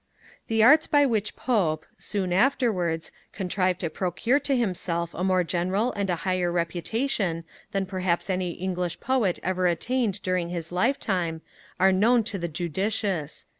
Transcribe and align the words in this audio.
The 0.47 0.63
arts 0.63 0.87
by 0.87 1.05
which 1.05 1.35
Pope, 1.35 1.85
soon 1.99 2.33
afterwards, 2.33 3.11
contrived 3.33 3.81
to 3.81 3.89
procure 3.91 4.39
to 4.39 4.55
himself 4.57 5.13
a 5.13 5.23
more 5.23 5.43
general 5.43 5.91
and 5.91 6.09
a 6.09 6.15
higher 6.25 6.51
reputation 6.51 7.43
than 7.71 7.85
perhaps 7.85 8.27
any 8.27 8.53
English 8.53 8.99
Poet 8.99 9.37
ever 9.43 9.67
attained 9.67 10.19
during 10.23 10.49
his 10.49 10.71
lifetime, 10.71 11.41
are 11.79 11.91
known 11.91 12.23
to 12.23 12.39
the 12.39 12.47
judicious. 12.47 13.45